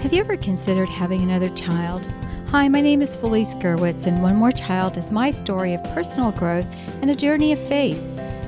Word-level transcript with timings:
Have 0.00 0.14
you 0.14 0.20
ever 0.20 0.38
considered 0.38 0.88
having 0.88 1.20
another 1.20 1.50
child? 1.50 2.08
Hi, 2.48 2.68
my 2.68 2.80
name 2.80 3.02
is 3.02 3.18
Felice 3.18 3.54
Gerwitz, 3.56 4.06
and 4.06 4.22
One 4.22 4.36
More 4.36 4.50
Child 4.50 4.96
is 4.96 5.10
my 5.10 5.30
story 5.30 5.74
of 5.74 5.84
personal 5.94 6.32
growth 6.32 6.66
and 7.02 7.10
a 7.10 7.14
journey 7.14 7.52
of 7.52 7.58
faith. 7.68 8.02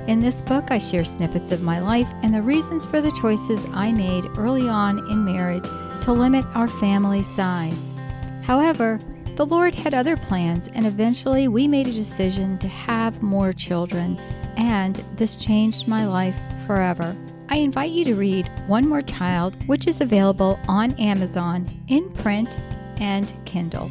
In 0.09 0.21
this 0.21 0.41
book, 0.41 0.71
I 0.71 0.79
share 0.79 1.05
snippets 1.05 1.53
of 1.53 1.61
my 1.61 1.79
life 1.79 2.09
and 2.23 2.33
the 2.33 2.41
reasons 2.41 2.87
for 2.87 3.03
the 3.03 3.13
choices 3.21 3.67
I 3.75 3.93
made 3.93 4.25
early 4.39 4.67
on 4.67 5.01
in 5.11 5.27
marriage 5.27 5.67
to 6.05 6.13
limit 6.13 6.47
our 6.55 6.69
family 6.69 7.23
size. 7.23 7.79
However, 8.43 8.99
the 9.37 9.45
Lord 9.45 9.75
had 9.75 9.93
other 9.93 10.17
plans, 10.17 10.69
and 10.69 10.87
eventually 10.87 11.49
we 11.49 11.69
made 11.69 11.87
a 11.87 11.93
decision 11.93 12.57
to 12.61 12.69
have 12.69 13.23
more 13.23 13.53
children, 13.53 14.19
and 14.57 15.05
this 15.17 15.37
changed 15.37 15.87
my 15.87 16.07
life 16.07 16.37
forever. 16.67 17.15
I 17.53 17.57
invite 17.57 17.91
you 17.91 18.03
to 18.07 18.15
read 18.15 18.51
One 18.67 18.89
More 18.89 19.03
Child, 19.03 19.69
which 19.69 19.87
is 19.87 20.01
available 20.01 20.59
on 20.69 20.93
Amazon 20.93 21.69
in 21.87 22.09
print 22.15 22.59
and 22.97 23.31
Kindle. 23.45 23.91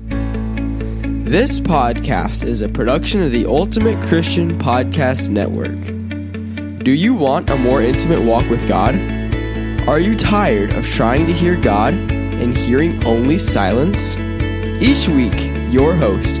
This 0.00 1.60
podcast 1.60 2.42
is 2.44 2.60
a 2.60 2.68
production 2.68 3.22
of 3.22 3.30
the 3.30 3.46
Ultimate 3.46 4.02
Christian 4.08 4.50
Podcast 4.58 5.30
Network. 5.30 5.78
Do 6.82 6.90
you 6.90 7.14
want 7.14 7.48
a 7.50 7.56
more 7.58 7.82
intimate 7.82 8.22
walk 8.22 8.50
with 8.50 8.66
God? 8.66 8.96
Are 9.88 10.00
you 10.00 10.16
tired 10.16 10.72
of 10.72 10.84
trying 10.84 11.28
to 11.28 11.32
hear 11.32 11.54
God 11.54 11.94
and 11.94 12.56
hearing 12.56 13.00
only 13.04 13.38
silence? 13.38 14.16
Each 14.82 15.08
week, 15.08 15.72
your 15.72 15.94
host, 15.94 16.40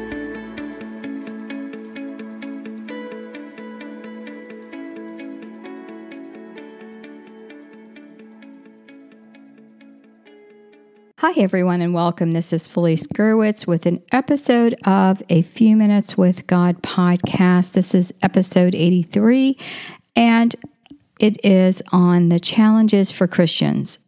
Hi, 11.21 11.33
everyone, 11.33 11.81
and 11.81 11.93
welcome. 11.93 12.31
This 12.31 12.51
is 12.51 12.67
Felice 12.67 13.05
Gerwitz 13.05 13.67
with 13.67 13.85
an 13.85 14.01
episode 14.11 14.73
of 14.85 15.21
A 15.29 15.43
Few 15.43 15.75
Minutes 15.75 16.17
with 16.17 16.47
God 16.47 16.81
podcast. 16.81 17.73
This 17.73 17.93
is 17.93 18.11
episode 18.23 18.73
83, 18.73 19.55
and 20.15 20.55
it 21.19 21.45
is 21.45 21.83
on 21.91 22.29
the 22.29 22.39
challenges 22.39 23.11
for 23.11 23.27
Christians. 23.27 23.99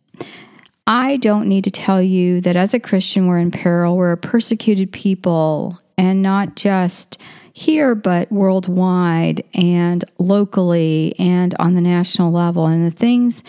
I 0.88 1.18
don't 1.18 1.48
need 1.48 1.66
to 1.66 1.72
tell 1.72 2.02
you 2.02 2.42
that 2.42 2.56
as 2.56 2.74
a 2.74 2.80
Christian, 2.80 3.28
we're 3.28 3.38
in 3.38 3.52
peril. 3.52 3.96
We're 3.96 4.14
a 4.14 4.18
persecuted 4.18 4.92
people, 4.92 5.80
and 6.00 6.24
not 6.24 6.56
just 6.56 7.20
here, 7.54 7.94
but 7.94 8.32
worldwide 8.32 9.44
and 9.54 10.04
locally 10.18 11.14
and 11.20 11.54
on 11.60 11.76
the 11.76 11.82
national 11.82 12.32
level. 12.32 12.66
And 12.66 12.92
the 12.92 12.96
things 12.96 13.44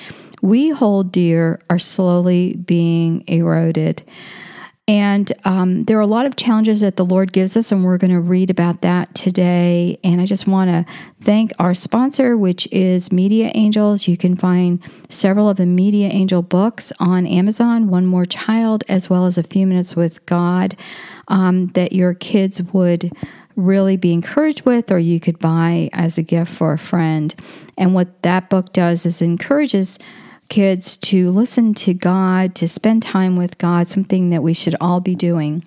we 0.45 0.69
hold 0.69 1.11
dear 1.11 1.59
are 1.71 1.79
slowly 1.79 2.53
being 2.53 3.25
eroded. 3.27 4.03
And 4.87 5.33
um, 5.47 5.85
there 5.85 5.97
are 5.97 6.03
a 6.03 6.07
lot 6.07 6.27
of 6.27 6.37
challenges 6.37 6.83
that 6.83 6.97
the 6.97 7.05
Lord 7.07 7.33
gives 7.33 7.57
us, 7.57 7.73
and 7.73 7.83
we're 7.83 7.97
going 7.97 8.13
to 8.13 8.21
read 8.21 8.51
about 8.51 8.83
that 8.83 9.15
today. 9.15 9.99
And 10.05 10.21
I 10.21 10.27
just 10.27 10.47
want 10.47 10.69
to 10.69 10.85
thank 11.23 11.53
our 11.59 11.73
sponsor, 11.73 12.37
which 12.37 12.69
is 12.71 13.11
Media 13.11 13.53
Angels. 13.55 14.07
You 14.07 14.19
can 14.19 14.37
find 14.37 14.83
several 15.09 15.49
of 15.49 15.57
the 15.57 15.65
Media 15.65 16.09
Angel 16.09 16.43
books 16.43 16.93
on 17.01 17.27
Amazon, 17.27 17.89
One 17.89 18.05
More 18.05 18.27
Child, 18.27 18.85
as 18.87 19.09
well 19.09 19.25
as 19.25 19.39
A 19.39 19.43
Few 19.43 19.67
Minutes 19.67 19.97
with 19.97 20.27
God, 20.27 20.77
um, 21.29 21.69
that 21.69 21.95
your 21.95 22.13
kids 22.13 22.61
would 22.75 23.11
really 23.57 23.97
be 23.97 24.13
encouraged 24.13 24.67
with, 24.67 24.93
or 24.93 24.99
you 24.99 25.21
could 25.21 25.39
buy 25.39 25.89
as 25.95 26.19
a 26.19 26.23
gift 26.23 26.53
for 26.53 26.75
a 26.75 26.79
friend. 26.79 27.35
And 27.79 27.95
what 27.95 28.23
that 28.25 28.51
book 28.51 28.75
does 28.75 29.07
is 29.07 29.23
encourages 29.23 29.99
kids 30.49 30.97
to 30.99 31.31
listen 31.31 31.75
to 31.75 31.95
God, 31.95 32.55
to 32.57 32.69
spend 32.69 33.03
time 33.03 33.37
with 33.37 33.59
God, 33.59 33.89
something 33.89 34.31
that 34.31 34.43
we 34.43 34.55
should 34.55 34.77
all 34.81 35.01
be 35.01 35.15
doing. 35.15 35.65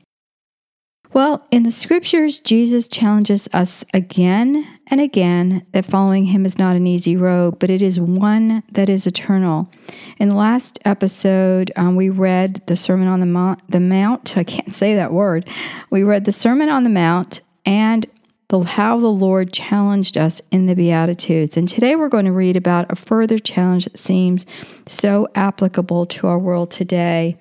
Well, 1.13 1.47
in 1.51 1.63
the 1.63 1.71
scriptures, 1.71 2.39
Jesus 2.39 2.87
challenges 2.87 3.47
us 3.53 3.85
again 3.93 4.67
and 4.87 5.01
again 5.01 5.65
that 5.71 5.85
following 5.85 6.25
him 6.25 6.45
is 6.45 6.59
not 6.59 6.75
an 6.75 6.85
easy 6.85 7.15
road, 7.15 7.59
but 7.59 7.71
it 7.71 7.81
is 7.81 7.99
one 7.99 8.61
that 8.71 8.89
is 8.89 9.07
eternal. 9.07 9.71
In 10.19 10.29
the 10.29 10.35
last 10.35 10.79
episode, 10.85 11.71
um, 11.75 11.95
we 11.95 12.09
read 12.09 12.61
the 12.67 12.75
Sermon 12.75 13.07
on 13.07 13.19
the 13.19 13.57
the 13.69 13.79
Mount. 13.79 14.37
I 14.37 14.43
can't 14.43 14.73
say 14.73 14.95
that 14.95 15.13
word. 15.13 15.49
We 15.89 16.03
read 16.03 16.25
the 16.25 16.31
Sermon 16.31 16.69
on 16.69 16.83
the 16.83 16.89
Mount, 16.89 17.41
and 17.65 18.05
the, 18.49 18.61
how 18.61 18.99
the 18.99 19.07
Lord 19.07 19.51
challenged 19.51 20.17
us 20.17 20.41
in 20.51 20.67
the 20.67 20.75
Beatitudes. 20.75 21.57
And 21.57 21.67
today 21.67 21.95
we're 21.95 22.09
going 22.09 22.25
to 22.25 22.31
read 22.31 22.55
about 22.55 22.91
a 22.91 22.95
further 22.95 23.37
challenge 23.37 23.85
that 23.85 23.97
seems 23.97 24.45
so 24.85 25.27
applicable 25.35 26.05
to 26.07 26.27
our 26.27 26.39
world 26.39 26.71
today. 26.71 27.37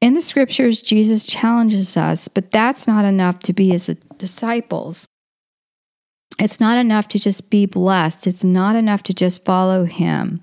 In 0.00 0.14
the 0.14 0.20
scriptures, 0.20 0.82
Jesus 0.82 1.26
challenges 1.26 1.96
us, 1.96 2.26
but 2.26 2.50
that's 2.50 2.88
not 2.88 3.04
enough 3.04 3.38
to 3.40 3.52
be 3.52 3.68
his 3.68 3.86
disciples. 4.18 5.06
It's 6.40 6.58
not 6.58 6.76
enough 6.76 7.06
to 7.08 7.20
just 7.20 7.50
be 7.50 7.66
blessed. 7.66 8.26
It's 8.26 8.42
not 8.42 8.74
enough 8.74 9.04
to 9.04 9.14
just 9.14 9.44
follow 9.44 9.84
him. 9.84 10.42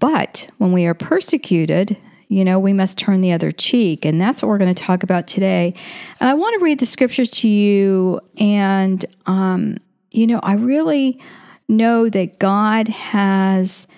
But 0.00 0.48
when 0.58 0.72
we 0.72 0.84
are 0.86 0.94
persecuted, 0.94 1.96
you 2.30 2.44
know, 2.44 2.60
we 2.60 2.72
must 2.72 2.96
turn 2.96 3.22
the 3.22 3.32
other 3.32 3.50
cheek. 3.50 4.04
And 4.04 4.20
that's 4.20 4.40
what 4.40 4.48
we're 4.48 4.58
going 4.58 4.72
to 4.72 4.82
talk 4.82 5.02
about 5.02 5.26
today. 5.26 5.74
And 6.20 6.30
I 6.30 6.34
want 6.34 6.54
to 6.54 6.64
read 6.64 6.78
the 6.78 6.86
scriptures 6.86 7.28
to 7.32 7.48
you. 7.48 8.20
And, 8.38 9.04
um, 9.26 9.78
you 10.12 10.28
know, 10.28 10.38
I 10.44 10.54
really 10.54 11.20
know 11.68 12.08
that 12.08 12.38
God 12.38 12.86
has 12.86 13.88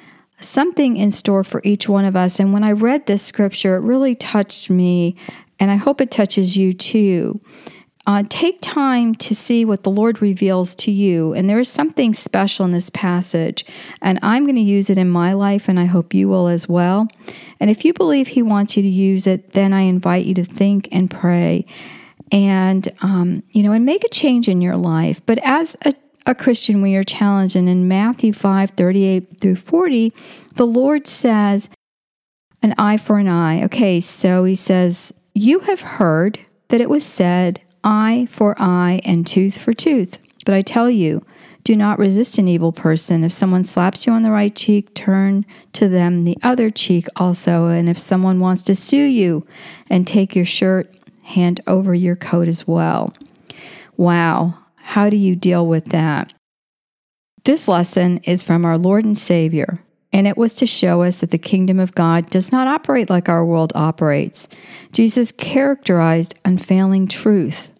something 0.41 0.97
in 0.97 1.13
store 1.13 1.45
for 1.45 1.61
each 1.63 1.91
one 1.91 2.07
of 2.07 2.17
us. 2.17 2.41
And 2.41 2.55
when 2.55 2.65
I 2.65 2.73
read 2.73 3.07
this 3.07 3.23
scripture, 3.23 3.77
it 3.77 3.81
really 3.81 4.15
touched 4.15 4.71
me. 4.71 5.15
And 5.61 5.71
I 5.71 5.77
hope 5.77 6.01
it 6.01 6.11
touches 6.11 6.57
you 6.57 6.73
too. 6.73 7.39
Uh, 8.07 8.25
take 8.29 8.61
time 8.61 9.15
to 9.15 9.35
see 9.35 9.65
what 9.65 9.85
the 9.85 9.91
Lord 9.91 10.21
reveals 10.21 10.75
to 10.75 10.91
you. 10.91 11.33
And 11.35 11.49
there 11.49 11.61
is 11.61 11.69
something 11.69 12.15
special 12.15 12.65
in 12.65 12.73
this 12.73 12.91
passage. 12.91 13.65
And 14.01 14.19
I'm 14.23 14.45
going 14.45 14.57
to 14.57 14.61
use 14.61 14.91
it 14.91 14.99
in 14.99 15.09
my 15.09 15.33
life, 15.35 15.69
and 15.69 15.79
I 15.79 15.85
hope 15.85 16.13
you 16.13 16.29
will 16.29 16.49
as 16.49 16.69
well. 16.69 17.07
And 17.61 17.71
if 17.71 17.85
you 17.85 17.95
believe 17.95 18.29
He 18.29 18.43
wants 18.43 18.77
you 18.77 18.83
to 18.83 18.89
use 18.89 19.27
it, 19.27 19.53
then 19.53 19.73
I 19.73 19.83
invite 19.83 20.27
you 20.27 20.35
to 20.35 20.45
think 20.45 20.89
and 20.91 21.11
pray 21.11 21.65
and, 22.33 22.89
um, 23.03 23.43
you 23.51 23.63
know, 23.63 23.73
and 23.73 23.85
make 23.85 24.05
a 24.05 24.09
change 24.09 24.49
in 24.49 24.61
your 24.61 24.77
life. 24.77 25.21
But 25.27 25.39
as 25.45 25.77
a 25.85 25.95
a 26.25 26.35
Christian, 26.37 26.83
we 26.83 26.95
are 26.95 27.03
challenged. 27.03 27.57
And 27.57 27.69
in 27.69 27.89
Matthew 27.89 28.33
5 28.33 28.71
38 28.71 29.41
through 29.41 29.57
40, 29.57 30.13
the 30.55 30.67
Lord 30.67 31.07
says, 31.09 31.69
an 32.63 32.75
eye 32.79 32.97
for 32.97 33.19
an 33.19 33.29
eye. 33.29 33.65
Okay, 33.65 34.01
so 34.01 34.45
he 34.45 34.55
says, 34.55 35.13
You 35.35 35.61
have 35.61 35.81
heard 35.81 36.39
that 36.69 36.81
it 36.81 36.89
was 36.89 37.05
said, 37.05 37.61
eye 37.85 38.29
for 38.31 38.55
eye 38.59 39.01
and 39.05 39.27
tooth 39.27 39.59
for 39.59 39.73
tooth. 39.73 40.19
But 40.45 40.55
I 40.55 40.63
tell 40.63 40.91
you, 40.91 41.25
do 41.65 41.77
not 41.77 41.99
resist 41.99 42.39
an 42.39 42.49
evil 42.49 42.73
person. 42.73 43.23
If 43.23 43.33
someone 43.33 43.63
slaps 43.63 44.07
you 44.07 44.13
on 44.13 44.23
the 44.23 44.33
right 44.33 44.55
cheek, 44.55 44.95
turn 44.95 45.47
to 45.75 45.89
them 45.89 46.25
the 46.25 46.37
other 46.43 46.71
cheek 46.71 47.07
also. 47.17 47.67
And 47.67 47.89
if 47.89 47.99
someone 47.99 48.41
wants 48.41 48.65
to 48.65 48.75
sue 48.75 49.05
you 49.05 49.47
and 49.89 50.07
take 50.07 50.35
your 50.35 50.45
shirt, 50.45 50.93
hand 51.23 51.61
over 51.67 51.95
your 51.95 52.17
coat 52.17 52.49
as 52.49 52.67
well. 52.67 53.15
Wow, 53.97 54.59
how 54.75 55.09
do 55.09 55.17
you 55.17 55.37
deal 55.37 55.67
with 55.67 55.87
that? 55.87 56.33
This 57.45 57.69
lesson 57.69 58.19
is 58.19 58.43
from 58.43 58.65
our 58.65 58.79
Lord 58.79 59.05
and 59.05 59.17
Savior, 59.17 59.83
and 60.13 60.27
it 60.27 60.37
was 60.37 60.55
to 60.55 60.67
show 60.67 61.03
us 61.03 61.21
that 61.21 61.31
the 61.31 61.39
kingdom 61.39 61.79
of 61.79 61.95
God 61.95 62.27
does 62.31 62.53
not 62.53 62.67
operate 62.67 63.11
like 63.11 63.29
our 63.29 63.45
world 63.45 63.73
operates. 63.75 64.49
Jesus 64.93 65.33
characterized 65.33 66.39
unfailing 66.45 67.07
truth 67.07 67.71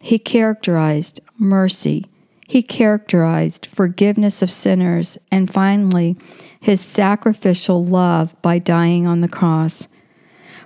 he 0.00 0.18
characterized 0.18 1.20
mercy. 1.38 2.06
He 2.48 2.62
characterized 2.62 3.66
forgiveness 3.66 4.42
of 4.42 4.50
sinners. 4.50 5.18
And 5.30 5.52
finally, 5.52 6.16
his 6.58 6.80
sacrificial 6.80 7.84
love 7.84 8.34
by 8.42 8.58
dying 8.58 9.06
on 9.06 9.20
the 9.20 9.28
cross. 9.28 9.86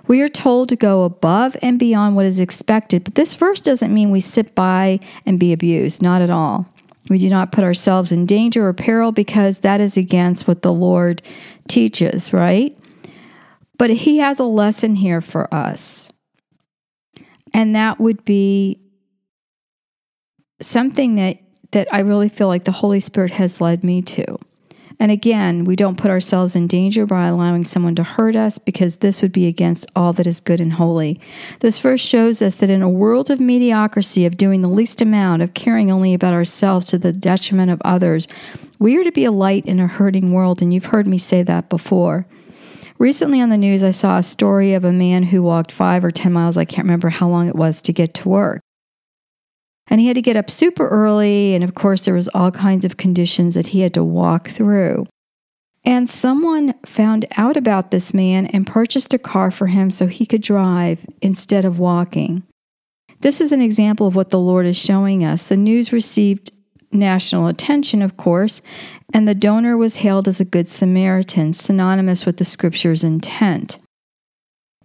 We 0.07 0.21
are 0.21 0.29
told 0.29 0.69
to 0.69 0.75
go 0.75 1.03
above 1.03 1.57
and 1.61 1.77
beyond 1.77 2.15
what 2.15 2.25
is 2.25 2.39
expected, 2.39 3.03
but 3.03 3.15
this 3.15 3.33
verse 3.33 3.59
doesn't 3.59 3.93
mean 3.93 4.11
we 4.11 4.19
sit 4.19 4.55
by 4.55 4.99
and 5.25 5.39
be 5.39 5.51
abused, 5.51 6.01
not 6.01 6.21
at 6.21 6.29
all. 6.29 6.67
We 7.09 7.17
do 7.17 7.29
not 7.29 7.51
put 7.51 7.63
ourselves 7.63 8.11
in 8.11 8.25
danger 8.25 8.67
or 8.67 8.73
peril 8.73 9.11
because 9.11 9.59
that 9.59 9.81
is 9.81 9.97
against 9.97 10.47
what 10.47 10.61
the 10.61 10.73
Lord 10.73 11.21
teaches, 11.67 12.33
right? 12.33 12.77
But 13.77 13.89
He 13.89 14.19
has 14.19 14.39
a 14.39 14.43
lesson 14.43 14.95
here 14.95 15.21
for 15.21 15.51
us. 15.53 16.09
And 17.53 17.75
that 17.75 17.99
would 17.99 18.25
be 18.25 18.79
something 20.61 21.15
that 21.15 21.37
that 21.71 21.93
I 21.93 21.99
really 21.99 22.29
feel 22.29 22.47
like 22.47 22.63
the 22.63 22.71
Holy 22.71 23.01
Spirit 23.01 23.31
has 23.31 23.59
led 23.59 23.83
me 23.83 24.01
to. 24.03 24.37
And 24.99 25.11
again, 25.11 25.65
we 25.65 25.75
don't 25.75 25.97
put 25.97 26.09
ourselves 26.09 26.55
in 26.55 26.67
danger 26.67 27.05
by 27.05 27.27
allowing 27.27 27.65
someone 27.65 27.95
to 27.95 28.03
hurt 28.03 28.35
us 28.35 28.57
because 28.57 28.97
this 28.97 29.21
would 29.21 29.33
be 29.33 29.47
against 29.47 29.85
all 29.95 30.13
that 30.13 30.27
is 30.27 30.39
good 30.39 30.61
and 30.61 30.73
holy. 30.73 31.19
This 31.59 31.79
verse 31.79 31.99
shows 31.99 32.41
us 32.41 32.55
that 32.57 32.69
in 32.69 32.81
a 32.81 32.89
world 32.89 33.29
of 33.29 33.41
mediocrity, 33.41 34.25
of 34.25 34.37
doing 34.37 34.61
the 34.61 34.69
least 34.69 35.01
amount, 35.01 35.41
of 35.41 35.53
caring 35.53 35.91
only 35.91 36.13
about 36.13 36.33
ourselves 36.33 36.87
to 36.87 36.97
the 36.97 37.11
detriment 37.11 37.71
of 37.71 37.81
others, 37.83 38.27
we 38.79 38.97
are 38.97 39.03
to 39.03 39.11
be 39.11 39.25
a 39.25 39.31
light 39.31 39.65
in 39.65 39.79
a 39.79 39.87
hurting 39.87 40.31
world, 40.31 40.61
and 40.61 40.73
you've 40.73 40.85
heard 40.85 41.07
me 41.07 41.17
say 41.17 41.43
that 41.43 41.69
before. 41.69 42.25
Recently 42.97 43.41
on 43.41 43.49
the 43.49 43.57
news, 43.57 43.83
I 43.83 43.91
saw 43.91 44.17
a 44.17 44.23
story 44.23 44.73
of 44.73 44.85
a 44.85 44.93
man 44.93 45.23
who 45.23 45.43
walked 45.43 45.73
five 45.73 46.05
or 46.05 46.11
10 46.11 46.31
miles, 46.31 46.55
I 46.55 46.63
can't 46.63 46.85
remember 46.85 47.09
how 47.09 47.27
long 47.27 47.49
it 47.49 47.55
was, 47.55 47.81
to 47.83 47.91
get 47.91 48.13
to 48.15 48.29
work. 48.29 48.61
And 49.87 50.01
he 50.01 50.07
had 50.07 50.15
to 50.15 50.21
get 50.21 50.37
up 50.37 50.49
super 50.49 50.87
early. 50.87 51.53
And 51.53 51.63
of 51.63 51.75
course, 51.75 52.05
there 52.05 52.13
was 52.13 52.27
all 52.29 52.51
kinds 52.51 52.85
of 52.85 52.97
conditions 52.97 53.55
that 53.55 53.67
he 53.67 53.81
had 53.81 53.93
to 53.93 54.03
walk 54.03 54.49
through. 54.49 55.05
And 55.85 56.09
someone 56.09 56.73
found 56.85 57.25
out 57.37 57.55
about 57.55 57.91
this 57.91 58.13
man 58.13 58.47
and 58.47 58.65
purchased 58.65 59.13
a 59.13 59.19
car 59.19 59.51
for 59.51 59.67
him 59.67 59.91
so 59.91 60.07
he 60.07 60.25
could 60.25 60.41
drive 60.41 61.05
instead 61.21 61.63
of 61.63 61.77
walking. 61.77 62.41
This 63.19 63.39
is 63.39 63.51
an 63.51 63.61
example 63.61 64.07
of 64.07 64.15
what 64.15 64.31
the 64.31 64.39
Lord 64.39 64.65
is 64.65 64.77
showing 64.77 65.23
us. 65.23 65.45
The 65.45 65.55
news 65.55 65.93
received 65.93 66.51
national 66.91 67.47
attention, 67.47 68.01
of 68.01 68.17
course, 68.17 68.61
and 69.13 69.27
the 69.27 69.35
donor 69.35 69.77
was 69.77 69.97
hailed 69.97 70.27
as 70.27 70.39
a 70.39 70.45
good 70.45 70.67
Samaritan, 70.67 71.53
synonymous 71.53 72.25
with 72.25 72.37
the 72.37 72.45
scripture's 72.45 73.03
intent. 73.03 73.77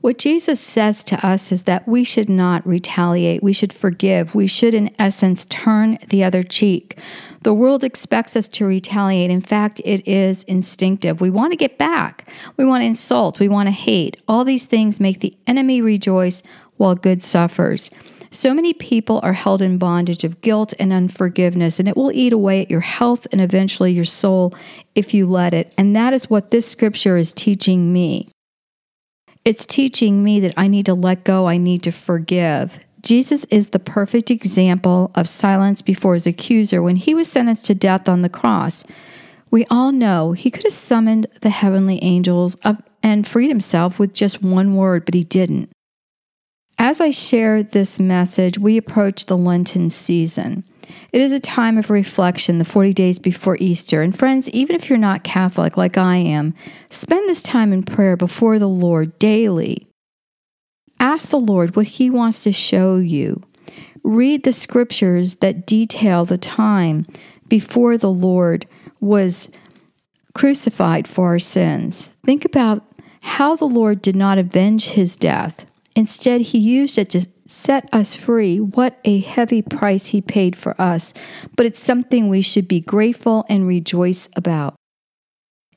What 0.00 0.17
Jesus 0.17 0.58
says 0.58 1.05
to 1.05 1.26
us 1.26 1.52
is 1.52 1.64
that 1.64 1.87
we 1.87 2.05
should 2.05 2.31
not 2.31 2.67
retaliate. 2.67 3.43
We 3.43 3.52
should 3.52 3.73
forgive. 3.73 4.35
We 4.35 4.47
should, 4.47 4.73
in 4.73 4.94
essence, 4.99 5.44
turn 5.44 5.99
the 6.08 6.25
other 6.25 6.43
cheek. 6.43 6.99
The 7.43 7.52
world 7.52 7.85
expects 7.85 8.35
us 8.35 8.49
to 8.49 8.64
retaliate. 8.64 9.31
In 9.31 9.43
fact, 9.43 9.79
it 9.85 10.08
is 10.08 10.43
instinctive. 10.44 11.20
We 11.20 11.29
want 11.29 11.52
to 11.52 11.56
get 11.56 11.76
back. 11.76 12.26
We 12.56 12.64
want 12.64 12.81
to 12.81 12.87
insult. 12.87 13.41
We 13.41 13.49
want 13.49 13.67
to 13.67 13.73
hate. 13.73 14.17
All 14.26 14.43
these 14.43 14.64
things 14.64 15.00
make 15.00 15.20
the 15.20 15.37
enemy 15.47 15.82
rejoice 15.82 16.43
while 16.79 16.94
good 16.94 17.23
suffers. 17.23 17.91
So 18.31 18.55
many 18.55 18.73
people 18.73 19.20
are 19.23 19.35
held 19.35 19.61
in 19.61 19.76
bondage 19.76 20.25
of 20.25 20.41
guilt 20.41 20.73
and 20.79 20.94
unforgiveness, 20.94 21.79
and 21.79 21.87
it 21.88 21.96
will 21.96 22.12
eat 22.12 22.32
away 22.32 22.62
at 22.62 22.70
your 22.70 22.81
health 22.81 23.26
and 23.32 23.41
eventually 23.41 23.93
your 23.93 24.05
soul 24.06 24.55
if 24.94 25.12
you 25.12 25.26
let 25.26 25.53
it. 25.53 25.75
And 25.76 25.94
that 25.94 26.14
is 26.14 26.31
what 26.31 26.53
this 26.53 26.67
scripture 26.67 27.19
is 27.19 27.35
teaching 27.35 27.93
me. 27.93 28.29
It's 29.50 29.67
teaching 29.67 30.23
me 30.23 30.38
that 30.38 30.55
I 30.56 30.69
need 30.69 30.87
to 30.87 30.94
let 30.94 31.25
go, 31.25 31.49
I 31.49 31.56
need 31.56 31.82
to 31.82 31.91
forgive. 31.91 32.79
Jesus 33.02 33.44
is 33.47 33.70
the 33.70 33.81
perfect 33.81 34.31
example 34.31 35.11
of 35.17 35.29
silence 35.29 35.82
before 35.82 36.14
his 36.14 36.25
accuser 36.25 36.81
when 36.81 36.94
he 36.94 37.17
was 37.17 37.26
sentenced 37.26 37.67
to 37.67 37.75
death 37.75 38.08
on 38.08 38.23
the 38.23 38.29
cross. 38.29 38.85
We 39.50 39.67
all 39.67 39.91
know 39.91 40.35
he 40.35 40.52
could 40.52 40.62
have 40.62 40.73
summoned 40.73 41.26
the 41.41 41.50
heavenly 41.50 41.99
angels 42.00 42.56
and 43.02 43.26
freed 43.26 43.49
himself 43.49 43.99
with 43.99 44.14
just 44.14 44.41
one 44.41 44.76
word, 44.76 45.05
but 45.05 45.14
he 45.14 45.25
didn't. 45.25 45.73
As 46.79 47.00
I 47.00 47.11
share 47.11 47.64
this 47.64 47.99
message, 47.99 48.56
we 48.56 48.76
approach 48.76 49.26
the 49.26 49.37
Lenten 49.37 49.91
season. 49.91 50.62
It 51.12 51.20
is 51.20 51.32
a 51.32 51.40
time 51.40 51.78
of 51.78 51.90
reflection, 51.90 52.58
the 52.58 52.64
40 52.64 52.92
days 52.92 53.19
before 53.19 53.56
Easter. 53.60 54.02
And 54.02 54.16
friends, 54.16 54.48
even 54.50 54.76
if 54.76 54.88
you're 54.88 54.98
not 54.98 55.25
Catholic 55.25 55.76
like 55.76 55.98
I 55.98 56.16
am, 56.16 56.54
spend 56.88 57.28
this 57.28 57.42
time 57.42 57.72
in 57.72 57.82
prayer 57.82 58.16
before 58.16 58.58
the 58.58 58.69
Lord 58.69 59.19
daily. 59.19 59.87
Ask 60.98 61.31
the 61.31 61.40
Lord 61.40 61.76
what 61.76 61.87
He 61.87 62.10
wants 62.10 62.42
to 62.44 62.52
show 62.52 62.96
you. 62.96 63.42
Read 64.02 64.44
the 64.44 64.52
scriptures 64.52 65.37
that 65.37 65.66
detail 65.66 66.25
the 66.25 66.38
time 66.38 67.06
before 67.48 67.98
the 67.98 68.10
Lord 68.10 68.66
was 69.00 69.50
crucified 70.34 71.08
for 71.08 71.26
our 71.26 71.38
sins. 71.38 72.12
Think 72.25 72.44
about 72.44 72.84
how 73.22 73.56
the 73.56 73.66
Lord 73.66 74.00
did 74.00 74.16
not 74.16 74.38
avenge 74.38 74.90
his 74.90 75.16
death. 75.16 75.66
Instead, 75.94 76.40
he 76.40 76.58
used 76.58 76.96
it 76.98 77.10
to 77.10 77.26
set 77.50 77.88
us 77.93 78.14
free. 78.14 78.61
What 78.61 78.99
a 79.05 79.20
heavy 79.20 79.61
price 79.61 80.06
he 80.06 80.20
paid 80.20 80.55
for 80.55 80.81
us, 80.81 81.12
but 81.56 81.67
it's 81.67 81.81
something 81.81 82.29
we 82.29 82.43
should 82.43 82.69
be 82.69 82.81
grateful 82.81 83.44
and 83.49 83.67
rejoice 83.67 84.29
about. 84.37 84.76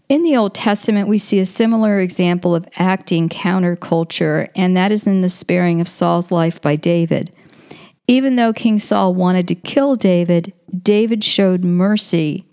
In 0.10 0.24
the 0.24 0.38
Old 0.38 0.54
Testament, 0.54 1.08
we 1.08 1.18
see 1.18 1.40
a 1.40 1.46
similar 1.46 2.00
example 2.00 2.54
of 2.54 2.68
acting 2.76 3.30
counterculture, 3.30 4.50
and 4.56 4.78
that 4.78 4.92
is 4.92 5.08
in 5.08 5.22
the 5.22 5.30
sparing 5.30 5.82
of 5.82 5.88
Saul's 5.88 6.32
life 6.32 6.62
by 6.62 6.76
David. 6.76 7.34
Even 8.08 8.36
though 8.36 8.54
King 8.54 8.80
Saul 8.80 9.16
wanted 9.16 9.48
to 9.48 9.56
kill 9.56 9.96
David, 9.96 10.54
David 10.82 11.24
showed 11.24 11.64
mercy, 11.64 12.46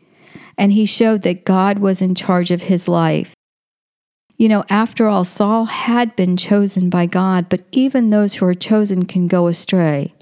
and 0.57 0.73
he 0.73 0.87
showed 0.87 1.23
that 1.23 1.45
God 1.45 1.81
was 1.81 2.01
in 2.01 2.15
charge 2.15 2.51
of 2.51 2.63
his 2.63 2.89
life. 2.89 3.35
You 4.41 4.49
know, 4.49 4.65
after 4.71 5.07
all, 5.07 5.27
Saul 5.27 5.67
had 5.67 6.17
been 6.17 6.35
chosen 6.35 6.89
by 6.89 7.05
God, 7.05 7.51
but 7.51 7.61
even 7.73 8.09
those 8.09 8.37
who 8.37 8.47
are 8.47 8.55
chosen 8.55 9.05
can 9.05 9.27
go 9.27 9.49
astray. 9.49 10.15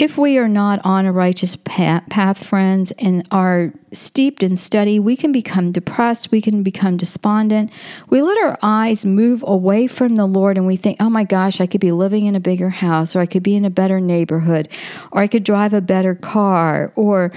If 0.00 0.18
we 0.18 0.36
are 0.38 0.48
not 0.48 0.80
on 0.82 1.06
a 1.06 1.12
righteous 1.12 1.54
path, 1.54 2.44
friends, 2.44 2.90
and 2.98 3.24
are 3.30 3.72
steeped 3.92 4.42
in 4.42 4.56
study, 4.56 4.98
we 4.98 5.14
can 5.14 5.30
become 5.30 5.70
depressed, 5.70 6.32
we 6.32 6.42
can 6.42 6.64
become 6.64 6.96
despondent. 6.96 7.70
We 8.10 8.20
let 8.20 8.36
our 8.38 8.58
eyes 8.62 9.06
move 9.06 9.44
away 9.46 9.86
from 9.86 10.16
the 10.16 10.26
Lord 10.26 10.56
and 10.58 10.66
we 10.66 10.74
think, 10.74 10.96
oh 10.98 11.08
my 11.08 11.22
gosh, 11.22 11.60
I 11.60 11.68
could 11.68 11.80
be 11.80 11.92
living 11.92 12.26
in 12.26 12.34
a 12.34 12.40
bigger 12.40 12.70
house, 12.70 13.14
or 13.14 13.20
I 13.20 13.26
could 13.26 13.44
be 13.44 13.54
in 13.54 13.64
a 13.64 13.70
better 13.70 14.00
neighborhood, 14.00 14.68
or 15.12 15.22
I 15.22 15.28
could 15.28 15.44
drive 15.44 15.72
a 15.72 15.80
better 15.80 16.16
car, 16.16 16.92
or 16.96 17.30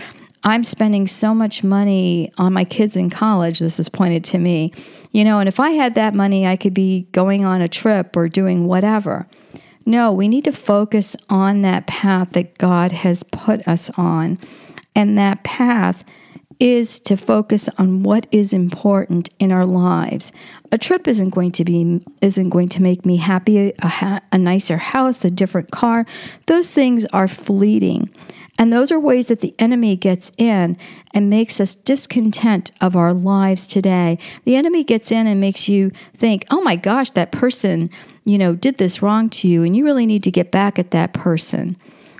I'm 0.45 0.63
spending 0.63 1.07
so 1.07 1.33
much 1.33 1.63
money 1.63 2.31
on 2.37 2.53
my 2.53 2.65
kids 2.65 2.95
in 2.95 3.09
college. 3.09 3.57
This 3.57 3.79
is 3.79 3.89
pointed 3.89 4.23
to 4.25 4.37
me. 4.37 4.71
You 5.11 5.23
know, 5.23 5.39
and 5.39 5.49
if 5.49 5.59
I 5.59 5.71
had 5.71 5.95
that 5.95 6.13
money, 6.13 6.45
I 6.45 6.55
could 6.55 6.73
be 6.73 7.07
going 7.11 7.45
on 7.45 7.61
a 7.61 7.67
trip 7.67 8.15
or 8.15 8.27
doing 8.27 8.67
whatever. 8.67 9.27
No, 9.87 10.11
we 10.11 10.27
need 10.27 10.45
to 10.45 10.51
focus 10.51 11.15
on 11.29 11.63
that 11.63 11.87
path 11.87 12.33
that 12.33 12.57
God 12.59 12.91
has 12.91 13.23
put 13.23 13.67
us 13.67 13.89
on. 13.97 14.37
And 14.95 15.17
that 15.17 15.43
path 15.43 16.03
is 16.59 16.99
to 17.01 17.17
focus 17.17 17.67
on 17.77 18.03
what 18.03 18.27
is 18.31 18.53
important 18.53 19.29
in 19.39 19.51
our 19.51 19.65
lives. 19.65 20.31
A 20.71 20.77
trip 20.77 21.07
isn't 21.07 21.31
going 21.31 21.51
to 21.53 21.65
be 21.65 22.01
isn't 22.21 22.49
going 22.49 22.69
to 22.69 22.81
make 22.81 23.05
me 23.05 23.17
happy, 23.17 23.73
a, 23.79 24.21
a 24.31 24.37
nicer 24.37 24.77
house, 24.77 25.25
a 25.25 25.31
different 25.31 25.71
car. 25.71 26.05
Those 26.45 26.71
things 26.71 27.05
are 27.05 27.27
fleeting. 27.27 28.09
And 28.57 28.71
those 28.71 28.91
are 28.91 28.99
ways 28.99 29.27
that 29.27 29.41
the 29.41 29.53
enemy 29.59 29.95
gets 29.95 30.31
in 30.37 30.77
and 31.13 31.29
makes 31.29 31.59
us 31.59 31.75
discontent 31.75 32.71
of 32.79 32.95
our 32.95 33.13
lives 33.13 33.67
today. 33.67 34.17
The 34.45 34.55
enemy 34.55 34.83
gets 34.83 35.11
in 35.11 35.27
and 35.27 35.41
makes 35.41 35.67
you 35.67 35.91
think, 36.15 36.45
oh 36.49 36.61
my 36.61 36.77
gosh, 36.77 37.11
that 37.11 37.33
person, 37.33 37.89
you 38.23 38.37
know, 38.37 38.55
did 38.55 38.77
this 38.77 39.01
wrong 39.01 39.29
to 39.31 39.47
you, 39.47 39.63
and 39.63 39.75
you 39.75 39.83
really 39.83 40.05
need 40.05 40.23
to 40.23 40.31
get 40.31 40.51
back 40.51 40.79
at 40.79 40.91
that 40.91 41.13
person. 41.13 41.75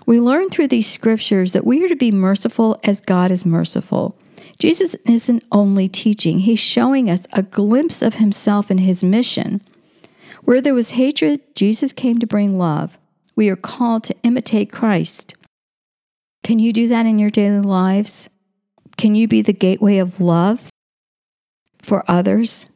We 0.05 0.19
learn 0.19 0.49
through 0.49 0.67
these 0.67 0.91
scriptures 0.91 1.53
that 1.53 1.65
we 1.65 1.83
are 1.83 1.87
to 1.87 1.95
be 1.95 2.11
merciful 2.11 2.79
as 2.83 3.01
God 3.01 3.31
is 3.31 3.45
merciful. 3.45 4.17
Jesus 4.59 4.95
isn't 5.05 5.43
only 5.51 5.87
teaching, 5.87 6.39
he's 6.39 6.59
showing 6.59 7.09
us 7.09 7.27
a 7.33 7.43
glimpse 7.43 8.01
of 8.01 8.15
himself 8.15 8.69
and 8.69 8.79
his 8.79 9.03
mission. 9.03 9.61
Where 10.43 10.61
there 10.61 10.73
was 10.73 10.91
hatred, 10.91 11.41
Jesus 11.55 11.91
came 11.91 12.19
to 12.19 12.27
bring 12.27 12.57
love. 12.57 12.97
We 13.35 13.49
are 13.49 13.55
called 13.55 14.03
to 14.05 14.15
imitate 14.23 14.71
Christ. 14.71 15.33
Can 16.45 16.59
you 16.59 16.73
do 16.73 16.87
that 16.89 17.07
in 17.07 17.17
your 17.17 17.31
daily 17.31 17.61
lives? 17.61 18.29
Can 18.97 19.15
you 19.15 19.27
be 19.27 19.41
the 19.41 19.51
gateway 19.51 19.97
of 19.97 20.21
love 20.21 20.69
for 21.81 22.05
others? 22.07 22.67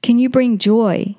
Can 0.00 0.18
you 0.18 0.30
bring 0.30 0.56
joy 0.56 1.16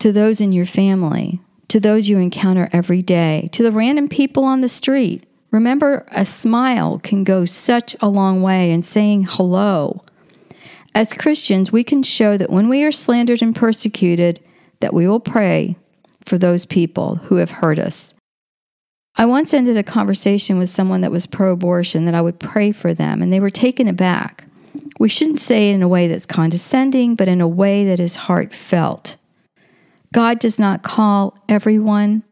to 0.00 0.12
those 0.12 0.38
in 0.38 0.52
your 0.52 0.66
family, 0.66 1.40
to 1.68 1.80
those 1.80 2.10
you 2.10 2.18
encounter 2.18 2.68
every 2.74 3.00
day, 3.00 3.48
to 3.52 3.62
the 3.62 3.72
random 3.72 4.06
people 4.06 4.44
on 4.44 4.60
the 4.60 4.68
street? 4.68 5.24
Remember, 5.50 6.06
a 6.12 6.26
smile 6.26 6.98
can 6.98 7.24
go 7.24 7.46
such 7.46 7.96
a 8.02 8.10
long 8.10 8.42
way 8.42 8.70
in 8.70 8.82
saying 8.82 9.28
hello. 9.30 10.04
As 10.94 11.14
Christians, 11.14 11.72
we 11.72 11.84
can 11.84 12.02
show 12.02 12.36
that 12.36 12.50
when 12.50 12.68
we 12.68 12.84
are 12.84 12.92
slandered 12.92 13.40
and 13.40 13.56
persecuted, 13.56 14.40
that 14.80 14.92
we 14.92 15.08
will 15.08 15.20
pray 15.20 15.76
for 16.26 16.36
those 16.36 16.66
people 16.66 17.14
who 17.14 17.36
have 17.36 17.50
hurt 17.50 17.78
us. 17.78 18.12
I 19.18 19.24
once 19.24 19.54
ended 19.54 19.76
a 19.76 19.82
conversation 19.82 20.58
with 20.58 20.68
someone 20.68 21.00
that 21.00 21.10
was 21.10 21.26
pro 21.26 21.52
abortion 21.52 22.04
that 22.04 22.14
I 22.14 22.20
would 22.20 22.38
pray 22.38 22.72
for 22.72 22.92
them, 22.92 23.22
and 23.22 23.32
they 23.32 23.40
were 23.40 23.50
taken 23.50 23.88
aback. 23.88 24.46
We 24.98 25.08
shouldn't 25.08 25.40
say 25.40 25.70
it 25.70 25.74
in 25.74 25.82
a 25.82 25.88
way 25.88 26.06
that's 26.08 26.26
condescending, 26.26 27.14
but 27.14 27.28
in 27.28 27.40
a 27.40 27.48
way 27.48 27.84
that 27.86 28.00
is 28.00 28.16
heartfelt. 28.16 29.16
God 30.12 30.38
does 30.38 30.58
not 30.58 30.82
call 30.82 31.38
everyone, 31.48 32.22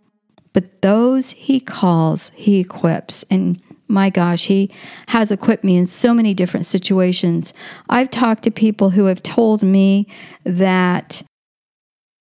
but 0.53 0.83
those 0.83 1.31
he 1.31 1.59
calls, 1.59 2.33
he 2.35 2.61
equips. 2.61 3.25
And 3.31 3.61
my 3.89 4.11
gosh, 4.11 4.47
he 4.47 4.71
has 5.09 5.31
equipped 5.31 5.65
me 5.65 5.77
in 5.77 5.87
so 5.87 6.15
many 6.15 6.35
different 6.35 6.67
situations. 6.67 7.53
I've 7.89 8.11
talked 8.11 8.43
to 8.45 8.51
people 8.51 8.91
who 8.91 9.07
have 9.07 9.23
told 9.23 9.63
me 9.63 10.07
that 10.45 11.23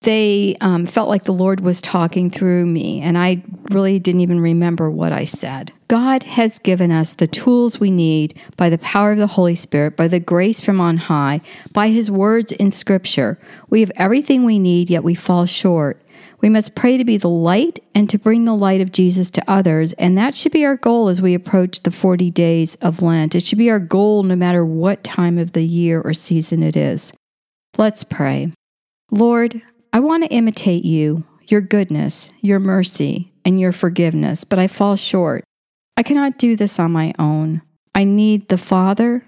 they 0.03 0.55
um, 0.61 0.85
felt 0.85 1.09
like 1.09 1.23
the 1.23 1.33
Lord 1.33 1.59
was 1.59 1.81
talking 1.81 2.29
through 2.29 2.65
me, 2.65 3.01
and 3.01 3.17
I 3.17 3.43
really 3.69 3.99
didn't 3.99 4.21
even 4.21 4.39
remember 4.39 4.89
what 4.89 5.11
I 5.11 5.25
said. 5.25 5.71
God 5.87 6.23
has 6.23 6.59
given 6.59 6.91
us 6.91 7.13
the 7.13 7.27
tools 7.27 7.79
we 7.79 7.91
need 7.91 8.39
by 8.55 8.69
the 8.69 8.77
power 8.77 9.11
of 9.11 9.17
the 9.17 9.27
Holy 9.27 9.55
Spirit, 9.55 9.95
by 9.95 10.07
the 10.07 10.19
grace 10.19 10.61
from 10.61 10.79
on 10.79 10.97
high, 10.97 11.41
by 11.71 11.89
His 11.89 12.09
words 12.09 12.51
in 12.51 12.71
Scripture. 12.71 13.37
We 13.69 13.81
have 13.81 13.91
everything 13.95 14.43
we 14.43 14.59
need, 14.59 14.89
yet 14.89 15.03
we 15.03 15.15
fall 15.15 15.45
short. 15.45 16.01
We 16.41 16.49
must 16.49 16.75
pray 16.75 16.97
to 16.97 17.05
be 17.05 17.15
the 17.15 17.29
light 17.29 17.79
and 17.95 18.09
to 18.09 18.17
bring 18.17 18.43
the 18.43 18.55
light 18.55 18.81
of 18.81 18.91
Jesus 18.91 19.31
to 19.31 19.43
others, 19.47 19.93
and 19.93 20.17
that 20.17 20.35
should 20.35 20.51
be 20.51 20.65
our 20.65 20.75
goal 20.75 21.07
as 21.07 21.21
we 21.21 21.33
approach 21.33 21.81
the 21.81 21.91
40 21.91 22.29
days 22.31 22.75
of 22.81 23.01
Lent. 23.01 23.33
It 23.33 23.43
should 23.43 23.57
be 23.57 23.69
our 23.69 23.79
goal 23.79 24.23
no 24.23 24.35
matter 24.35 24.65
what 24.65 25.05
time 25.05 25.37
of 25.37 25.53
the 25.53 25.63
year 25.63 26.01
or 26.01 26.13
season 26.13 26.61
it 26.61 26.75
is. 26.75 27.13
Let's 27.77 28.03
pray. 28.03 28.51
Lord, 29.09 29.61
I 29.93 29.99
want 29.99 30.23
to 30.23 30.29
imitate 30.29 30.83
you, 30.83 31.23
your 31.47 31.61
goodness, 31.61 32.31
your 32.41 32.59
mercy, 32.59 33.31
and 33.45 33.59
your 33.59 33.71
forgiveness, 33.71 34.43
but 34.43 34.57
I 34.57 34.65
fall 34.65 34.95
short. 34.95 35.43
I 35.95 36.01
cannot 36.01 36.39
do 36.39 36.55
this 36.55 36.79
on 36.79 36.91
my 36.91 37.13
own. 37.19 37.61
I 37.93 38.03
need 38.03 38.49
the 38.49 38.57
Father, 38.57 39.23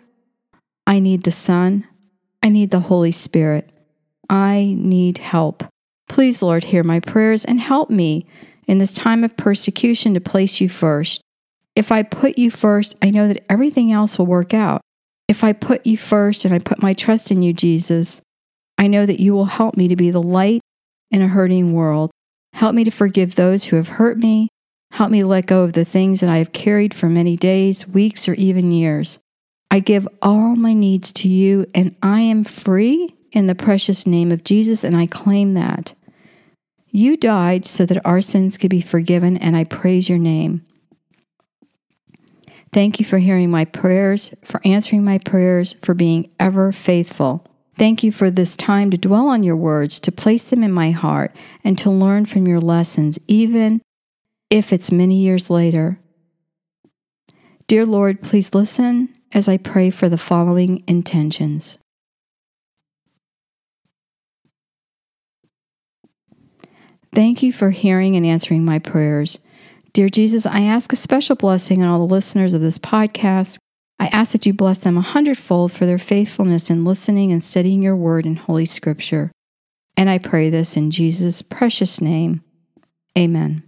I 0.87 0.97
need 0.99 1.21
the 1.21 1.31
Son, 1.31 1.87
I 2.41 2.49
need 2.49 2.71
the 2.71 2.79
Holy 2.79 3.11
Spirit. 3.11 3.69
I 4.27 4.75
need 4.77 5.19
help. 5.19 5.63
Please, 6.09 6.41
Lord, 6.41 6.63
hear 6.63 6.83
my 6.83 6.99
prayers 6.99 7.45
and 7.45 7.59
help 7.59 7.91
me 7.91 8.25
in 8.67 8.79
this 8.79 8.93
time 8.93 9.23
of 9.23 9.37
persecution 9.37 10.15
to 10.15 10.19
place 10.19 10.59
you 10.59 10.67
first. 10.67 11.21
If 11.75 11.91
I 11.91 12.01
put 12.01 12.39
you 12.39 12.49
first, 12.49 12.95
I 13.03 13.11
know 13.11 13.27
that 13.27 13.45
everything 13.51 13.91
else 13.91 14.17
will 14.17 14.25
work 14.25 14.53
out. 14.53 14.81
If 15.27 15.43
I 15.43 15.53
put 15.53 15.85
you 15.85 15.97
first 15.97 16.43
and 16.43 16.53
I 16.53 16.59
put 16.59 16.81
my 16.81 16.93
trust 16.93 17.31
in 17.31 17.43
you, 17.43 17.53
Jesus, 17.53 18.21
I 18.77 18.87
know 18.87 19.05
that 19.05 19.19
you 19.19 19.33
will 19.33 19.45
help 19.45 19.77
me 19.77 19.87
to 19.87 19.95
be 19.95 20.11
the 20.11 20.21
light 20.21 20.61
in 21.11 21.21
a 21.21 21.27
hurting 21.27 21.73
world. 21.73 22.11
Help 22.53 22.75
me 22.75 22.83
to 22.83 22.91
forgive 22.91 23.35
those 23.35 23.65
who 23.65 23.75
have 23.75 23.89
hurt 23.89 24.17
me. 24.17 24.49
Help 24.91 25.11
me 25.11 25.23
let 25.23 25.45
go 25.45 25.63
of 25.63 25.73
the 25.73 25.85
things 25.85 26.21
that 26.21 26.29
I 26.29 26.37
have 26.37 26.53
carried 26.53 26.93
for 26.93 27.09
many 27.09 27.35
days, 27.35 27.87
weeks, 27.87 28.27
or 28.27 28.33
even 28.35 28.71
years. 28.71 29.19
I 29.69 29.79
give 29.79 30.07
all 30.21 30.55
my 30.55 30.73
needs 30.73 31.11
to 31.13 31.27
you, 31.27 31.65
and 31.75 31.95
I 32.01 32.21
am 32.21 32.43
free 32.43 33.13
in 33.31 33.47
the 33.47 33.55
precious 33.55 34.07
name 34.07 34.31
of 34.31 34.43
Jesus, 34.43 34.83
and 34.83 34.95
I 34.95 35.05
claim 35.05 35.51
that. 35.51 35.93
You 36.91 37.17
died 37.17 37.65
so 37.65 37.85
that 37.85 38.05
our 38.05 38.21
sins 38.21 38.57
could 38.57 38.69
be 38.69 38.79
forgiven, 38.79 39.35
and 39.35 39.57
I 39.57 39.65
praise 39.65 40.07
your 40.07 40.17
name. 40.17 40.65
Thank 42.71 42.99
you 42.99 43.05
for 43.05 43.17
hearing 43.17 43.51
my 43.51 43.65
prayers, 43.65 44.33
for 44.43 44.61
answering 44.63 45.03
my 45.03 45.17
prayers, 45.17 45.73
for 45.81 45.93
being 45.93 46.31
ever 46.39 46.71
faithful. 46.71 47.45
Thank 47.77 48.03
you 48.03 48.11
for 48.11 48.31
this 48.31 48.55
time 48.55 48.89
to 48.91 48.97
dwell 48.97 49.27
on 49.27 49.43
your 49.43 49.57
words, 49.57 49.99
to 50.01 50.11
place 50.11 50.43
them 50.43 50.63
in 50.63 50.71
my 50.71 50.91
heart, 50.91 51.35
and 51.63 51.77
to 51.79 51.89
learn 51.89 52.25
from 52.25 52.47
your 52.47 52.61
lessons, 52.61 53.19
even 53.27 53.81
if 54.49 54.71
it's 54.71 54.91
many 54.91 55.17
years 55.17 55.49
later. 55.49 55.99
Dear 57.67 57.85
Lord, 57.85 58.21
please 58.21 58.53
listen 58.53 59.09
as 59.33 59.49
I 59.49 59.57
pray 59.57 59.89
for 59.89 60.07
the 60.07 60.17
following 60.17 60.83
intentions. 60.87 61.77
Thank 67.13 67.41
you 67.43 67.51
for 67.51 67.71
hearing 67.71 68.15
and 68.15 68.25
answering 68.25 68.63
my 68.63 68.79
prayers. 68.79 69.39
Dear 69.93 70.09
Jesus, 70.09 70.45
I 70.45 70.61
ask 70.61 70.91
a 70.93 70.97
special 70.97 71.35
blessing 71.35 71.81
on 71.81 71.89
all 71.89 72.05
the 72.05 72.13
listeners 72.13 72.53
of 72.53 72.61
this 72.61 72.77
podcast. 72.77 73.57
I 73.99 74.07
ask 74.07 74.31
that 74.31 74.45
you 74.45 74.53
bless 74.53 74.79
them 74.79 74.97
a 74.97 75.01
hundredfold 75.01 75.71
for 75.71 75.85
their 75.85 75.97
faithfulness 75.97 76.69
in 76.69 76.85
listening 76.85 77.31
and 77.31 77.43
studying 77.43 77.81
your 77.81 77.95
word 77.95 78.25
in 78.25 78.35
Holy 78.35 78.65
Scripture. 78.65 79.31
And 79.97 80.09
I 80.09 80.17
pray 80.17 80.49
this 80.49 80.75
in 80.75 80.91
Jesus' 80.91 81.41
precious 81.41 82.01
name. 82.01 82.43
Amen. 83.17 83.63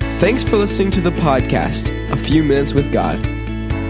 Thanks 0.00 0.44
for 0.44 0.56
listening 0.56 0.90
to 0.92 1.00
the 1.00 1.10
podcast, 1.10 1.90
A 2.10 2.16
Few 2.16 2.42
Minutes 2.42 2.72
with 2.72 2.92
God. 2.92 3.22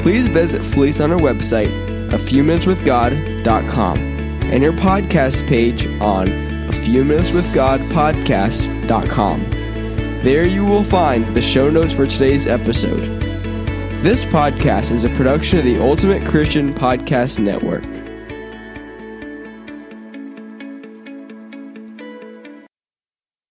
Please 0.01 0.29
visit 0.29 0.63
Felice 0.63 1.01
on 1.01 1.13
our 1.13 1.19
website, 1.19 2.13
a 2.13 2.19
few 2.19 2.43
minutes 2.43 2.67
with 2.67 2.85
God.com, 2.85 3.99
and 3.99 4.63
your 4.63 4.73
podcast 4.73 5.47
page 5.47 5.87
on 6.01 6.29
a 6.69 6.73
few 6.73 7.05
minutes 7.05 7.33
with 7.33 7.53
God 7.55 7.81
podcast.com. 7.93 9.41
There 10.21 10.47
you 10.47 10.65
will 10.65 10.85
find 10.85 11.27
the 11.35 11.43
show 11.43 11.71
notes 11.71 11.93
for 11.93 12.07
today's 12.07 12.47
episode. 12.47 13.20
This 14.03 14.25
podcast 14.25 14.93
is 14.93 15.05
a 15.05 15.11
production 15.11 15.59
of 15.59 15.67
the 15.67 15.79
Ultimate 15.79 16.25
Christian 16.25 16.73
Podcast 16.73 17.39
Network. 17.39 18.00